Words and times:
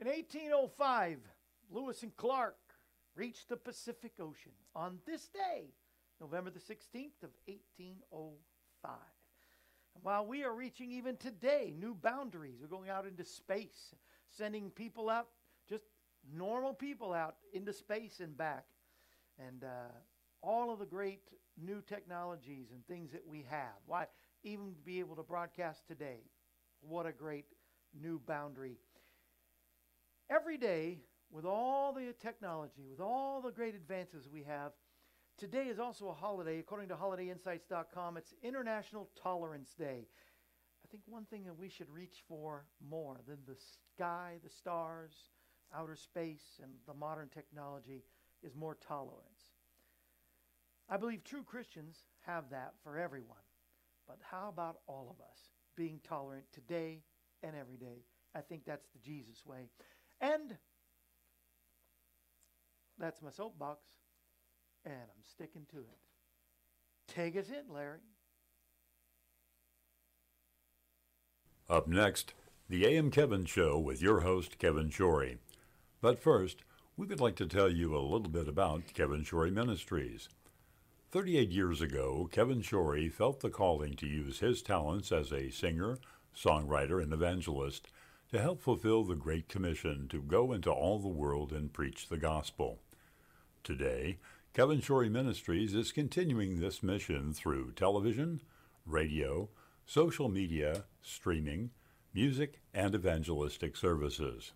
In 0.00 0.06
1805, 0.06 1.18
Lewis 1.70 2.02
and 2.02 2.16
Clark 2.16 2.56
reached 3.14 3.50
the 3.50 3.56
Pacific 3.58 4.12
Ocean 4.18 4.52
on 4.74 4.98
this 5.06 5.28
day, 5.28 5.74
November 6.18 6.48
the 6.48 6.58
16th 6.58 7.22
of 7.22 7.28
1805. 7.44 8.92
And 9.94 10.02
while 10.02 10.24
we 10.24 10.42
are 10.42 10.54
reaching 10.54 10.90
even 10.90 11.18
today 11.18 11.74
new 11.78 11.94
boundaries, 11.94 12.60
we're 12.62 12.68
going 12.68 12.88
out 12.88 13.06
into 13.06 13.26
space, 13.26 13.94
sending 14.30 14.70
people 14.70 15.10
out, 15.10 15.28
just 15.68 15.84
normal 16.34 16.72
people 16.72 17.12
out 17.12 17.36
into 17.52 17.74
space 17.74 18.20
and 18.20 18.34
back. 18.34 18.64
And 19.38 19.64
uh, 19.64 19.92
all 20.42 20.72
of 20.72 20.78
the 20.78 20.86
great 20.86 21.28
new 21.62 21.82
technologies 21.82 22.68
and 22.72 22.86
things 22.86 23.12
that 23.12 23.26
we 23.28 23.44
have. 23.50 23.76
Why, 23.84 24.06
even 24.44 24.72
be 24.82 24.98
able 25.00 25.16
to 25.16 25.22
broadcast 25.22 25.86
today, 25.86 26.20
what 26.80 27.04
a 27.04 27.12
great 27.12 27.48
new 28.00 28.18
boundary. 28.26 28.78
Every 30.30 30.56
day, 30.56 30.98
with 31.32 31.44
all 31.44 31.92
the 31.92 32.14
technology, 32.22 32.86
with 32.88 33.00
all 33.00 33.40
the 33.40 33.50
great 33.50 33.74
advances 33.74 34.28
we 34.28 34.44
have, 34.44 34.70
today 35.36 35.64
is 35.64 35.80
also 35.80 36.08
a 36.08 36.14
holiday. 36.14 36.60
According 36.60 36.88
to 36.90 36.94
holidayinsights.com, 36.94 38.16
it's 38.16 38.32
International 38.40 39.10
Tolerance 39.20 39.74
Day. 39.76 40.06
I 40.84 40.88
think 40.88 41.02
one 41.06 41.24
thing 41.24 41.42
that 41.46 41.58
we 41.58 41.68
should 41.68 41.90
reach 41.90 42.22
for 42.28 42.64
more 42.88 43.18
than 43.26 43.38
the 43.44 43.56
sky, 43.96 44.36
the 44.44 44.50
stars, 44.50 45.30
outer 45.74 45.96
space, 45.96 46.60
and 46.62 46.70
the 46.86 46.94
modern 46.94 47.28
technology 47.28 48.04
is 48.44 48.54
more 48.54 48.76
tolerance. 48.86 49.56
I 50.88 50.96
believe 50.96 51.24
true 51.24 51.42
Christians 51.42 52.04
have 52.24 52.50
that 52.50 52.74
for 52.84 52.98
everyone. 52.98 53.38
But 54.06 54.18
how 54.30 54.48
about 54.48 54.76
all 54.86 55.08
of 55.10 55.20
us 55.24 55.38
being 55.76 55.98
tolerant 56.08 56.44
today 56.52 57.00
and 57.42 57.56
every 57.56 57.78
day? 57.78 58.04
I 58.32 58.42
think 58.42 58.64
that's 58.64 58.86
the 58.92 59.00
Jesus 59.00 59.44
way. 59.44 59.70
And 60.20 60.56
that's 62.98 63.22
my 63.22 63.30
soapbox, 63.30 63.80
and 64.84 64.94
I'm 64.94 65.24
sticking 65.24 65.66
to 65.70 65.78
it. 65.78 65.98
Take 67.08 67.36
us 67.36 67.48
in, 67.48 67.72
Larry. 67.72 68.00
Up 71.68 71.88
next, 71.88 72.34
the 72.68 72.84
AM 72.84 73.10
Kevin 73.10 73.46
Show 73.46 73.78
with 73.78 74.02
your 74.02 74.20
host, 74.20 74.58
Kevin 74.58 74.90
Shorey. 74.90 75.38
But 76.00 76.18
first, 76.18 76.62
we 76.96 77.06
would 77.06 77.20
like 77.20 77.36
to 77.36 77.46
tell 77.46 77.70
you 77.70 77.96
a 77.96 78.00
little 78.00 78.28
bit 78.28 78.48
about 78.48 78.92
Kevin 78.92 79.24
Shorey 79.24 79.50
Ministries. 79.50 80.28
38 81.10 81.50
years 81.50 81.80
ago, 81.80 82.28
Kevin 82.30 82.60
Shorey 82.60 83.10
felt 83.10 83.40
the 83.40 83.50
calling 83.50 83.94
to 83.94 84.06
use 84.06 84.40
his 84.40 84.62
talents 84.62 85.10
as 85.10 85.32
a 85.32 85.50
singer, 85.50 85.98
songwriter, 86.36 87.02
and 87.02 87.12
evangelist 87.12 87.88
to 88.30 88.40
help 88.40 88.62
fulfill 88.62 89.04
the 89.04 89.16
Great 89.16 89.48
Commission 89.48 90.06
to 90.08 90.22
go 90.22 90.52
into 90.52 90.70
all 90.70 90.98
the 90.98 91.08
world 91.08 91.52
and 91.52 91.72
preach 91.72 92.08
the 92.08 92.16
gospel. 92.16 92.78
Today, 93.64 94.18
Kevin 94.54 94.80
Shorey 94.80 95.08
Ministries 95.08 95.74
is 95.74 95.90
continuing 95.90 96.60
this 96.60 96.82
mission 96.82 97.32
through 97.32 97.72
television, 97.72 98.40
radio, 98.86 99.48
social 99.84 100.28
media, 100.28 100.84
streaming, 101.02 101.70
music, 102.14 102.60
and 102.72 102.94
evangelistic 102.94 103.76
services. 103.76 104.52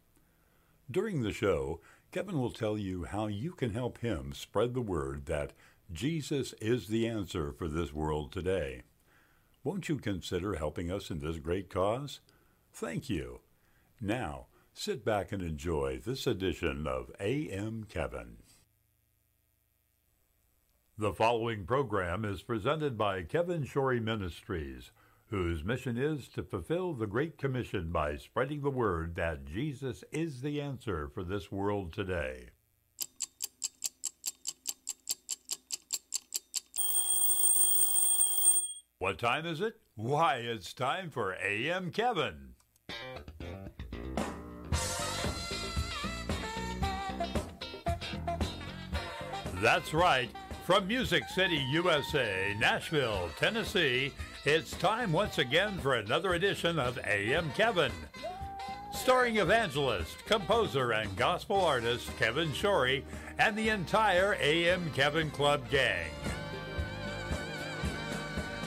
During 0.90 1.22
the 1.22 1.32
show, 1.32 1.80
Kevin 2.12 2.38
will 2.38 2.52
tell 2.52 2.78
you 2.78 3.04
how 3.04 3.26
you 3.26 3.52
can 3.52 3.72
help 3.72 3.98
him 3.98 4.32
spread 4.32 4.74
the 4.74 4.80
word 4.80 5.26
that 5.26 5.52
Jesus 5.92 6.54
is 6.60 6.86
the 6.86 7.08
answer 7.08 7.52
for 7.52 7.66
this 7.66 7.92
world 7.92 8.30
today. 8.30 8.82
Won't 9.64 9.88
you 9.88 9.96
consider 9.96 10.54
helping 10.54 10.92
us 10.92 11.10
in 11.10 11.18
this 11.18 11.38
great 11.38 11.70
cause? 11.70 12.20
Thank 12.72 13.10
you. 13.10 13.40
Now, 14.04 14.48
sit 14.74 15.02
back 15.02 15.32
and 15.32 15.40
enjoy 15.40 15.98
this 16.04 16.26
edition 16.26 16.86
of 16.86 17.10
AM 17.18 17.84
Kevin. 17.84 18.36
The 20.98 21.14
following 21.14 21.64
program 21.64 22.22
is 22.22 22.42
presented 22.42 22.98
by 22.98 23.22
Kevin 23.22 23.64
Shorey 23.64 24.00
Ministries, 24.00 24.90
whose 25.28 25.64
mission 25.64 25.96
is 25.96 26.28
to 26.34 26.42
fulfill 26.42 26.92
the 26.92 27.06
Great 27.06 27.38
Commission 27.38 27.90
by 27.92 28.18
spreading 28.18 28.60
the 28.60 28.68
word 28.68 29.14
that 29.14 29.46
Jesus 29.46 30.04
is 30.12 30.42
the 30.42 30.60
answer 30.60 31.08
for 31.08 31.24
this 31.24 31.50
world 31.50 31.94
today. 31.94 32.50
What 38.98 39.18
time 39.18 39.46
is 39.46 39.62
it? 39.62 39.80
Why, 39.94 40.34
it's 40.36 40.74
time 40.74 41.08
for 41.08 41.34
AM 41.42 41.90
Kevin. 41.90 42.54
That's 49.60 49.94
right. 49.94 50.28
From 50.64 50.86
Music 50.86 51.28
City, 51.28 51.62
USA, 51.70 52.54
Nashville, 52.58 53.30
Tennessee, 53.38 54.12
it's 54.44 54.72
time 54.72 55.12
once 55.12 55.38
again 55.38 55.78
for 55.78 55.94
another 55.94 56.34
edition 56.34 56.78
of 56.78 56.98
AM 57.04 57.50
Kevin. 57.52 57.92
Starring 58.92 59.36
evangelist, 59.38 60.24
composer, 60.26 60.92
and 60.92 61.14
gospel 61.16 61.60
artist 61.60 62.08
Kevin 62.18 62.50
Shorey 62.52 63.02
and 63.38 63.56
the 63.56 63.68
entire 63.68 64.36
AM 64.40 64.90
Kevin 64.94 65.30
Club 65.30 65.68
gang. 65.70 66.10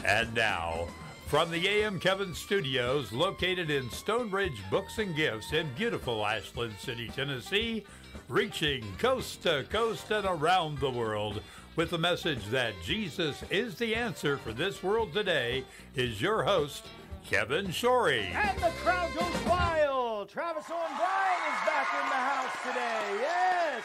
And 0.06 0.34
now, 0.34 0.88
from 1.28 1.52
the 1.52 1.68
AM 1.68 2.00
Kevin 2.00 2.34
Studios, 2.34 3.12
located 3.12 3.70
in 3.70 3.90
Stonebridge 3.90 4.62
Books 4.72 4.98
and 4.98 5.14
Gifts 5.14 5.52
in 5.52 5.68
beautiful 5.78 6.26
Ashland 6.26 6.76
City, 6.80 7.10
Tennessee, 7.14 7.84
reaching 8.30 8.82
coast 8.98 9.44
to 9.44 9.66
coast 9.70 10.10
and 10.10 10.26
around 10.26 10.80
the 10.80 10.90
world 10.90 11.42
with 11.76 11.90
the 11.90 11.98
message 11.98 12.46
that 12.48 12.74
Jesus 12.82 13.44
is 13.50 13.76
the 13.76 13.94
answer 13.94 14.38
for 14.38 14.54
this 14.54 14.82
world 14.82 15.12
today, 15.12 15.66
is 15.96 16.22
your 16.22 16.44
host, 16.44 16.86
Kevin 17.30 17.68
Shorey. 17.68 18.34
And 18.34 18.58
the 18.60 18.72
crowd 18.82 19.14
goes 19.14 19.46
wild. 19.46 20.30
Travis 20.30 20.66
Owen 20.72 20.98
Bryan 20.98 21.42
is 21.52 21.66
back 21.66 21.88
in 21.94 22.10
the 22.10 22.16
house 22.16 22.57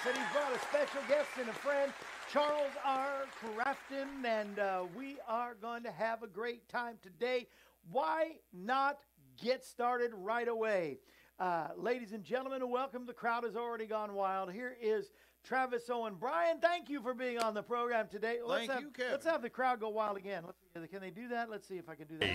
and 0.07 0.17
he's 0.17 0.27
brought 0.33 0.55
a 0.55 0.59
special 0.61 1.01
guest 1.09 1.29
and 1.39 1.49
a 1.49 1.53
friend. 1.53 1.93
Charles 2.33 2.73
R. 2.85 3.25
Crafton, 3.41 4.25
and 4.25 4.59
uh, 4.59 4.85
we 4.97 5.17
are 5.29 5.55
going 5.55 5.83
to 5.85 5.91
have 5.91 6.23
a 6.23 6.27
great 6.27 6.69
time 6.69 6.97
today. 7.03 7.47
Why 7.91 8.37
not 8.53 8.99
get 9.41 9.65
started 9.65 10.11
right 10.15 10.49
away? 10.49 10.99
Uh, 11.39 11.69
ladies 11.77 12.13
and 12.13 12.25
gentlemen, 12.25 12.69
welcome. 12.69 13.07
The 13.07 13.13
crowd 13.13 13.45
has 13.45 13.55
already 13.55 13.87
gone 13.87 14.15
wild. 14.15 14.53
Here 14.53 14.77
is 14.81 15.11
Travis 15.45 15.89
Owen. 15.91 16.15
Bryan, 16.15 16.59
thank 16.61 16.89
you 16.89 17.01
for 17.01 17.15
being 17.15 17.39
on 17.39 17.55
the 17.55 17.63
program 17.63 18.09
today. 18.09 18.39
Let's 18.45 18.69
have, 18.69 18.81
you, 18.81 18.91
Kevin. 18.91 19.13
Let's 19.13 19.27
have 19.27 19.43
the 19.43 19.51
crowd 19.51 19.81
go 19.81 19.91
wild 19.91 20.17
again. 20.17 20.43
Let's 20.45 20.91
can 20.91 21.01
they 21.01 21.11
do 21.11 21.29
that? 21.29 21.51
Let's 21.51 21.69
see 21.69 21.77
if 21.77 21.89
I 21.89 21.95
can 21.95 22.07
do 22.07 22.19
that. 22.19 22.29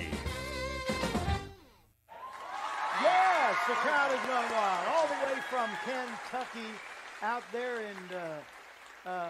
Yes, 3.02 3.56
the 3.68 3.74
crowd 3.74 4.12
has 4.12 4.28
gone 4.28 4.52
wild. 4.52 4.88
All 4.96 5.08
the 5.08 5.26
way 5.26 5.42
from 5.50 5.70
Kentucky 5.86 6.74
out 7.22 7.44
there 7.52 7.82
in 7.82 8.16
uh, 8.16 9.10
uh, 9.10 9.30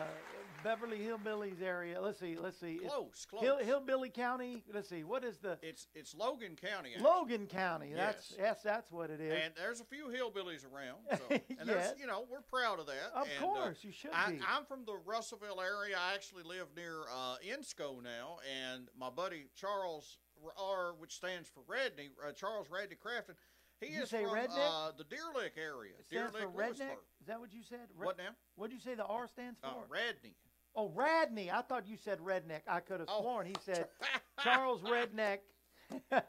Beverly 0.64 0.98
Hillbillies 1.00 1.62
area. 1.62 2.02
Let's 2.02 2.20
see. 2.20 2.36
Let's 2.40 2.59
see. 2.59 2.80
Close, 2.86 3.25
close. 3.30 3.42
Hill, 3.42 3.58
Hillbilly 3.59 4.09
County. 4.09 4.64
Let's 4.74 4.90
see. 4.90 5.03
What 5.03 5.24
is 5.24 5.38
the 5.38 5.58
It's 5.62 5.88
it's 5.94 6.16
Logan 6.16 6.56
County. 6.56 6.92
actually. 6.96 7.09
Logan 7.09 7.46
County? 7.48 7.94
That's 7.96 8.31
Yes. 8.31 8.40
yes, 8.40 8.62
that's 8.64 8.92
what 8.92 9.09
it 9.09 9.22
is. 9.22 9.34
And 9.46 9.53
there's 9.56 9.80
a 9.80 9.86
few 9.86 10.08
hillbillies 10.08 10.66
around. 10.66 10.98
So, 11.12 11.24
and 11.31 11.42
Yes. 11.50 11.66
there's, 11.68 12.00
you 12.00 12.08
know, 12.08 12.25
we're 12.30 12.42
proud 12.42 12.80
of 12.80 12.88
that. 12.88 13.12
Of 13.14 13.28
and, 13.30 13.40
course, 13.40 13.84
you 13.84 13.92
should 13.92 14.12
I, 14.14 14.31
be. 14.31 14.40
I'm 14.48 14.66
from 14.66 14.84
the 14.86 14.98
Russellville 15.06 15.62
area. 15.62 15.96
I 16.00 16.16
actually 16.16 16.44
live 16.44 16.68
near 16.75 17.02
uh, 17.14 17.36
Ensco 17.48 18.02
now, 18.04 18.38
and 18.66 18.90
my 19.00 19.09
buddy 19.09 19.46
Charles 19.56 20.18
R, 20.59 20.94
which 20.98 21.16
stands 21.16 21.50
for 21.50 21.62
Redney, 21.62 22.09
uh, 22.25 22.31
Charles 22.31 22.68
Redney 22.68 22.98
Crafton, 22.98 23.36
he 23.82 23.94
you 23.96 24.04
is 24.04 24.10
say 24.10 24.24
from 24.24 24.34
redneck? 24.34 24.88
uh, 24.88 24.92
the 24.98 25.04
Deer 25.04 25.19
Lick 25.36 25.54
area. 25.57 25.94
It 26.00 26.10
Deer 26.10 26.30
Lick, 26.34 26.48
redneck. 26.56 26.98
Is 27.22 27.28
that 27.28 27.40
what 27.40 27.54
you 27.54 27.62
said? 27.63 27.80
Re- 27.98 28.06
What 28.07 28.18
now? 28.18 28.30
What 28.56 28.69
did 28.69 28.75
you 28.75 28.81
say 28.81 28.96
the 28.96 29.06
R 29.06 29.28
stands 29.28 29.60
for? 29.60 29.68
Uh, 29.68 29.72
Redney. 29.90 30.34
oh, 30.75 30.90
Radney. 30.96 31.51
I 31.51 31.62
thought 31.62 31.88
you 31.88 31.98
said 31.98 32.19
redneck. 32.19 32.62
I 32.68 32.80
could 32.80 33.00
have 33.00 33.10
Oh. 33.12 33.22
sworn 33.22 33.46
he 33.48 33.56
said 33.63 33.88
Charles 34.44 34.81
Redneck. 34.81 35.40
a 36.12 36.24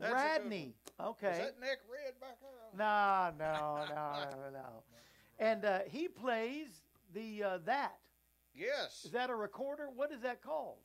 Radney. 0.00 0.74
Okay. 1.00 1.30
Is 1.30 1.38
that 1.38 1.60
neck 1.60 1.78
red 1.90 2.18
back 2.20 2.38
there? 2.40 2.50
No, 2.76 3.32
no, 3.38 3.84
no, 3.88 4.30
no, 4.30 4.50
no. 4.52 4.82
And 5.38 5.64
uh, 5.64 5.80
he 5.88 6.08
plays 6.08 6.66
the 7.14 7.42
uh, 7.44 7.58
that. 7.64 7.98
Yes. 8.54 9.02
Is 9.04 9.12
that 9.12 9.30
a 9.30 9.34
recorder? 9.34 9.88
What 9.94 10.10
is 10.10 10.20
that 10.22 10.42
called? 10.42 10.78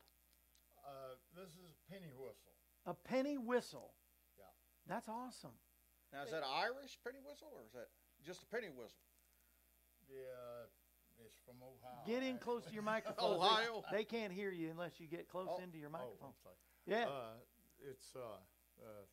Uh, 0.86 1.16
this 1.36 1.50
is 1.50 1.56
a 1.58 1.92
penny 1.92 2.12
whistle. 2.16 2.54
A 2.86 2.94
penny 2.94 3.38
whistle. 3.38 3.94
Yeah. 4.38 4.46
That's 4.88 5.08
awesome. 5.10 5.52
Now, 6.14 6.24
is 6.24 6.32
that 6.32 6.46
an 6.46 6.54
Irish 6.54 6.98
penny 7.04 7.20
whistle, 7.26 7.50
or 7.52 7.66
is 7.66 7.74
that 7.74 7.90
just 8.26 8.44
a 8.44 8.48
penny 8.48 8.70
whistle? 8.70 9.02
Yeah, 10.08 10.70
it's 11.26 11.36
from 11.46 11.58
Ohio. 11.64 12.06
Get 12.06 12.22
in 12.22 12.36
actually. 12.38 12.44
close 12.46 12.64
to 12.70 12.74
your 12.74 12.84
microphone. 12.96 13.40
They- 13.40 13.46
Ohio? 13.46 13.84
They, 13.92 14.04
can't 14.06 14.32
hear 14.32 14.52
you 14.52 14.70
unless 14.70 15.00
you 15.00 15.08
get 15.08 15.28
close 15.28 15.50
Oh. 15.50 15.64
into 15.64 15.78
your 15.78 15.90
Oh, 15.90 15.98
microphone. 15.98 16.34
I'm. 16.46 16.54
Yeah. 16.86 17.08
Uh, 17.10 17.40
it's 17.90 18.14
uh, 18.16 18.38
uh, 18.80 19.04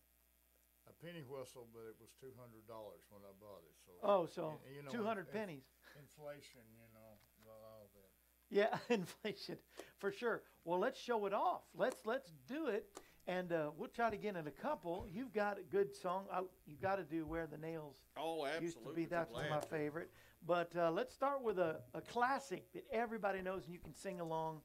a 0.90 0.92
penny 1.04 1.22
whistle, 1.26 1.66
but 1.72 1.86
it 1.88 1.96
was 2.00 2.10
two 2.20 2.34
hundred 2.38 2.66
dollars 2.66 3.02
when 3.10 3.22
I 3.22 3.32
bought 3.40 3.62
it. 3.64 3.74
So 3.86 3.92
Oh, 4.02 4.26
so 4.26 4.60
and, 4.66 4.76
you 4.76 4.82
know, 4.82 4.90
200 4.90 5.20
inf- 5.26 5.32
pennies. 5.32 5.64
Inflation, 5.98 6.62
you 6.74 6.86
know, 6.94 7.16
all 7.48 7.88
that. 7.94 8.10
Yeah, 8.50 8.76
inflation 8.94 9.58
for 9.98 10.10
sure. 10.10 10.42
Well, 10.64 10.78
let's 10.80 10.98
show 11.00 11.26
it 11.26 11.32
off. 11.32 11.62
Let's 11.74 12.04
let's 12.04 12.30
do 12.48 12.66
it, 12.66 12.86
and 13.26 13.52
uh, 13.52 13.70
we'll 13.76 13.88
try 13.88 14.10
to 14.10 14.16
get 14.16 14.36
in 14.36 14.46
a 14.46 14.50
couple. 14.50 15.06
You've 15.12 15.32
got 15.32 15.58
a 15.58 15.62
good 15.62 15.94
song. 15.94 16.24
Oh, 16.34 16.48
you 16.66 16.76
got 16.80 16.96
to 16.96 17.04
do 17.04 17.24
"Where 17.26 17.46
the 17.46 17.58
Nails 17.58 17.96
Oh, 18.16 18.44
absolutely. 18.46 18.64
used 18.66 18.78
to 18.84 18.92
be." 18.94 19.04
That's 19.06 19.32
my 19.32 19.60
favorite. 19.70 20.10
But 20.46 20.74
uh, 20.76 20.90
let's 20.90 21.12
start 21.14 21.42
with 21.42 21.58
a, 21.58 21.80
a 21.94 22.00
classic 22.00 22.72
that 22.72 22.84
everybody 22.92 23.42
knows 23.42 23.64
and 23.64 23.74
you 23.74 23.78
can 23.80 23.94
sing 23.94 24.20
along. 24.20 24.60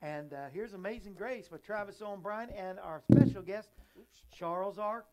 And 0.00 0.32
uh, 0.32 0.46
here's 0.52 0.72
"Amazing 0.74 1.14
Grace" 1.14 1.50
with 1.50 1.62
Travis 1.64 2.00
Owen 2.02 2.20
Bryan 2.20 2.50
and 2.50 2.78
our 2.78 3.02
special 3.12 3.42
guest 3.42 3.68
Charles 4.32 4.78
R. 4.78 5.04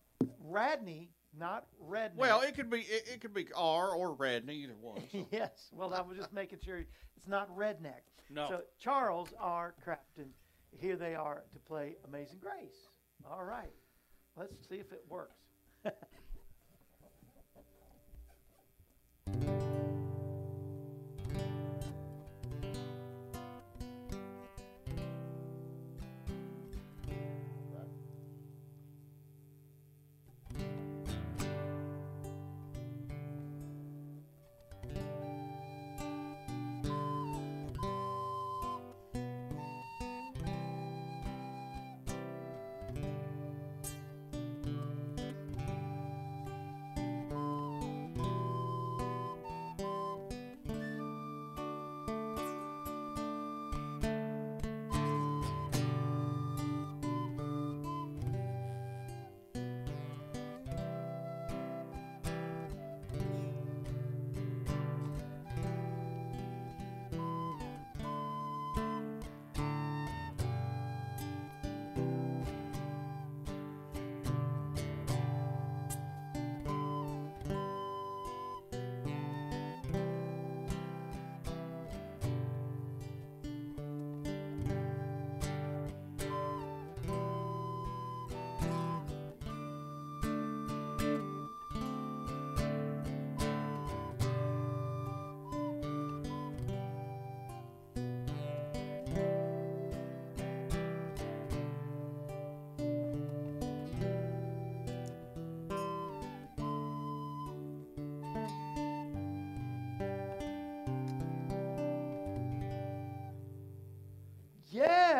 Radney, 0.44 1.10
not 1.38 1.66
Redneck. 1.84 2.16
Well, 2.18 2.42
it 2.42 2.56
could 2.56 2.70
be 2.70 2.80
it, 2.82 3.08
it 3.14 3.22
could 3.22 3.34
be 3.34 3.48
R 3.56 3.90
or 3.92 4.14
Radney, 4.14 4.56
either 4.64 4.76
one. 4.80 5.02
so. 5.12 5.26
yes. 5.32 5.70
Well, 5.74 5.94
I 5.94 6.02
was 6.02 6.18
just 6.18 6.32
making 6.34 6.60
sure 6.64 6.78
it's 7.18 7.28
not 7.28 7.50
redneck. 7.58 8.02
No. 8.30 8.48
So 8.48 8.62
Charles 8.80 9.34
R. 9.40 9.74
Crafton, 9.86 10.30
here 10.80 10.96
they 10.96 11.16
are 11.16 11.44
to 11.54 11.60
play 11.60 11.96
Amazing 12.08 12.40
Grace. 12.40 12.88
All 13.30 13.44
right. 13.44 13.72
Let's 14.36 14.68
see 14.68 14.76
if 14.76 14.92
it 14.92 15.04
works. 15.10 15.38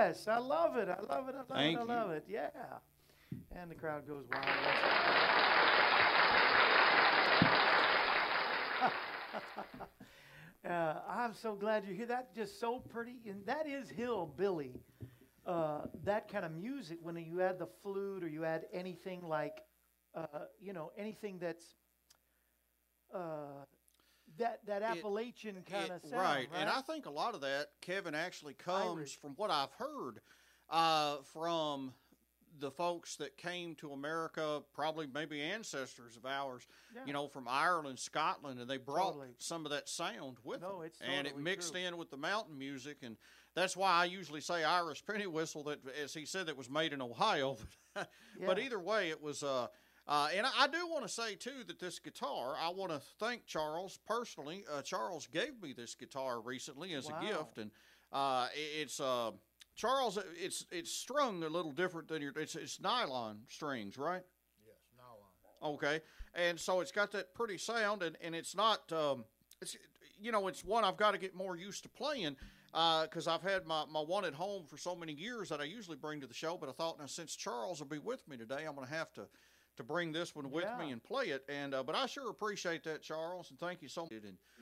Yes, 0.08 0.28
I 0.28 0.38
love 0.38 0.78
it. 0.78 0.88
I 0.88 1.02
love 1.02 1.30
it. 1.30 1.36
I 1.36 1.40
love 1.40 1.48
Thank 1.50 1.78
it. 1.78 1.80
I 1.80 1.82
you. 1.82 1.88
love 1.88 2.12
it. 2.12 2.26
Yeah. 2.30 2.50
And 3.56 3.72
the 3.72 3.76
crowd 3.76 4.08
goes 4.08 4.26
wild. 4.32 4.46
uh, 10.70 10.96
I'm 11.10 11.34
so 11.34 11.56
glad 11.56 11.86
you're 11.86 11.96
here. 11.96 12.06
That's 12.06 12.30
just 12.36 12.60
so 12.60 12.80
pretty. 12.80 13.16
And 13.28 13.44
that 13.48 13.68
is 13.68 13.90
hillbilly. 13.90 14.74
Uh, 15.44 15.86
that 16.04 16.32
kind 16.32 16.46
of 16.46 16.52
music 16.52 17.00
when 17.02 17.18
you 17.18 17.42
add 17.42 17.58
the 17.58 17.68
flute 17.82 18.24
or 18.24 18.28
you 18.28 18.46
add 18.46 18.66
anything 18.72 19.28
like, 19.28 19.62
uh, 20.14 20.46
you 20.62 20.74
know, 20.74 20.92
anything 20.98 21.40
that's 21.40 21.66
uh, 23.14 23.66
that 24.38 24.60
that 24.68 24.82
Appalachian 24.82 25.64
kind 25.70 25.92
of 25.92 26.02
sound, 26.04 26.22
right. 26.22 26.48
and 26.56 26.70
I 26.70 26.82
think 26.82 27.06
a 27.06 27.10
lot 27.12 27.36
of 27.36 27.42
that, 27.42 27.68
Kevin, 27.82 28.16
actually 28.16 28.54
comes 28.54 28.98
Irish. 28.98 29.20
from 29.20 29.32
what 29.36 29.50
I've 29.52 29.72
heard 29.74 30.20
uh, 30.70 31.18
from 31.34 31.94
the 32.60 32.72
folks 32.72 33.18
that 33.18 33.36
came 33.38 33.76
to 33.76 33.92
America, 33.92 34.62
probably 34.74 35.08
maybe 35.14 35.42
ancestors 35.42 36.16
of 36.16 36.26
ours, 36.26 36.66
Yeah. 36.96 37.02
you 37.06 37.12
know, 37.12 37.28
from 37.28 37.48
Ireland, 37.50 38.00
Scotland, 38.00 38.62
and 38.62 38.70
they 38.70 38.78
brought 38.78 39.08
Totally. 39.14 39.36
some 39.40 39.66
of 39.66 39.72
that 39.72 39.90
sound 39.90 40.38
with 40.44 40.62
No, 40.62 40.78
them, 40.78 40.86
it's 40.86 41.02
and 41.02 41.28
it 41.28 41.38
mixed 41.38 41.74
true. 41.74 41.82
in 41.82 41.98
with 41.98 42.10
the 42.12 42.18
mountain 42.18 42.58
music, 42.58 43.00
and 43.04 43.18
that's 43.56 43.76
why 43.76 43.92
I 43.92 44.06
usually 44.06 44.40
say 44.42 44.64
Irish 44.64 45.06
penny 45.08 45.28
whistle. 45.28 45.64
That, 45.66 45.80
as 46.02 46.14
he 46.14 46.26
said, 46.26 46.46
that 46.46 46.56
was 46.56 46.70
made 46.70 46.94
in 46.94 47.02
Ohio, 47.02 47.58
but 47.94 48.08
Yeah. 48.40 48.58
either 48.58 48.80
way, 48.80 49.10
it 49.10 49.22
was. 49.22 49.44
Uh, 49.44 49.68
uh, 50.08 50.30
and 50.36 50.46
I, 50.46 50.52
I 50.60 50.68
do 50.68 50.88
want 50.88 51.04
to 51.04 51.10
say 51.10 51.36
too 51.36 51.64
that 51.68 51.80
this 51.80 52.00
guitar, 52.00 52.56
I 52.60 52.70
want 52.70 52.92
to 52.92 53.02
thank 53.20 53.46
Charles 53.46 54.00
personally. 54.08 54.64
Uh, 54.72 54.82
Charles 54.82 55.28
gave 55.28 55.62
me 55.62 55.74
this 55.74 55.96
guitar 55.96 56.42
recently 56.42 56.94
as 56.94 57.10
Wow. 57.10 57.20
a 57.20 57.26
gift, 57.26 57.58
and 57.58 57.72
uh, 58.12 58.48
it's 58.54 59.00
uh, 59.00 59.32
Charles. 59.76 60.18
It's 60.38 60.66
it's 60.72 60.92
strung 60.92 61.44
a 61.44 61.50
little 61.50 61.72
different 61.72 62.08
than 62.08 62.22
your. 62.22 62.32
It's 62.38 62.56
it's 62.56 62.80
nylon 62.80 63.40
strings, 63.50 63.98
right? 63.98 64.24
Yes, 64.66 64.76
nylon. 64.98 65.74
Okay, 65.76 66.02
and 66.34 66.60
so 66.60 66.82
it's 66.82 66.92
got 66.92 67.12
that 67.14 67.34
pretty 67.34 67.58
sound, 67.58 68.04
and, 68.04 68.16
and 68.22 68.36
it's 68.36 68.56
not, 68.56 68.92
um, 68.94 69.26
it's 69.62 69.76
you 70.20 70.32
know, 70.32 70.48
it's 70.48 70.64
one 70.64 70.84
I've 70.84 70.98
got 70.98 71.12
to 71.12 71.18
get 71.18 71.34
more 71.36 71.58
used 71.58 71.84
to 71.84 71.90
playing 71.90 72.36
because 72.72 73.28
I've 73.28 73.42
had 73.42 73.66
my, 73.66 73.86
my 73.90 74.02
one 74.02 74.26
at 74.26 74.34
home 74.34 74.66
for 74.68 74.78
so 74.78 74.96
many 74.96 75.14
years 75.14 75.50
that 75.50 75.62
I 75.62 75.64
usually 75.64 75.98
bring 75.98 76.20
to 76.22 76.28
the 76.28 76.34
show. 76.34 76.58
But 76.58 76.70
I 76.70 76.74
thought 76.74 77.00
now 77.00 77.06
since 77.06 77.36
Charles 77.36 77.80
will 77.80 77.88
be 77.88 78.00
with 78.00 78.28
me 78.28 78.36
today, 78.38 78.66
I'm 78.68 78.76
going 78.76 78.88
to 78.88 78.94
have 78.94 79.12
to 79.14 79.28
to 79.78 79.84
bring 79.84 80.12
this 80.12 80.36
one 80.36 80.52
with 80.52 80.66
me 80.80 80.92
and 80.92 81.04
play 81.04 81.26
it. 81.26 81.44
And 81.50 81.74
uh, 81.74 81.84
but 81.84 81.96
I 81.96 82.06
sure 82.06 82.30
appreciate 82.30 82.84
that, 82.84 83.02
Charles, 83.02 83.50
and 83.50 83.60
thank 83.60 83.82
you 83.82 83.88
so 83.90 84.04
much. 84.04 84.12
And 84.12 84.38